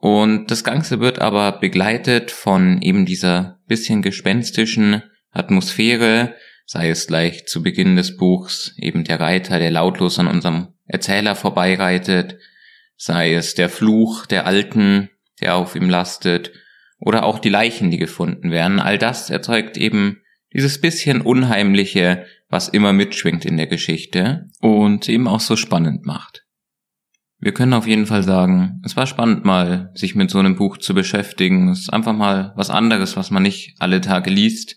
[0.00, 6.34] Und das Ganze wird aber begleitet von eben dieser bisschen gespenstischen Atmosphäre,
[6.64, 11.36] sei es gleich zu Beginn des Buchs eben der Reiter, der lautlos an unserem Erzähler
[11.36, 12.38] vorbeireitet,
[12.96, 15.10] sei es der Fluch der Alten,
[15.42, 16.50] der auf ihm lastet,
[16.98, 18.80] oder auch die Leichen, die gefunden werden.
[18.80, 20.22] All das erzeugt eben
[20.52, 26.44] dieses bisschen Unheimliche, was immer mitschwingt in der Geschichte und eben auch so spannend macht.
[27.42, 30.76] Wir können auf jeden Fall sagen, es war spannend mal, sich mit so einem Buch
[30.76, 31.70] zu beschäftigen.
[31.70, 34.76] Es ist einfach mal was anderes, was man nicht alle Tage liest.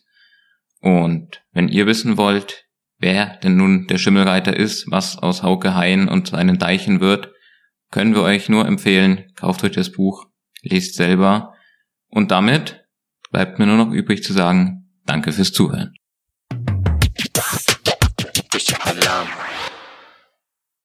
[0.79, 2.65] Und wenn ihr wissen wollt,
[2.99, 7.31] wer denn nun der Schimmelreiter ist, was aus Hauke Hain und seinen Deichen wird,
[7.91, 10.25] können wir euch nur empfehlen, kauft euch das Buch,
[10.61, 11.53] lest selber
[12.07, 12.85] und damit
[13.31, 15.93] bleibt mir nur noch übrig zu sagen, danke fürs Zuhören.